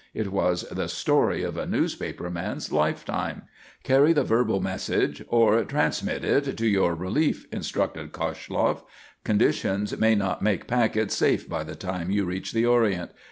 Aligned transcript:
It 0.15 0.31
was 0.31 0.63
the 0.63 0.89
story 0.89 1.43
of 1.43 1.57
a 1.57 1.67
newspaper 1.67 2.31
man's 2.31 2.71
lifetime. 2.71 3.43
"Carry 3.83 4.13
the 4.13 4.23
verbal 4.23 4.59
message, 4.59 5.23
or 5.27 5.63
transmit 5.63 6.23
it 6.23 6.57
to 6.57 6.65
your 6.67 6.95
relief," 6.95 7.45
instructed 7.51 8.11
Koshloff. 8.11 8.81
"Conditions 9.23 9.95
may 9.99 10.15
not 10.15 10.41
make 10.41 10.65
packets 10.65 11.15
safe 11.15 11.47
by 11.47 11.63
the 11.63 11.75
time 11.75 12.09
you 12.09 12.25
reach 12.25 12.51
the 12.51 12.65
Orient. 12.65 13.11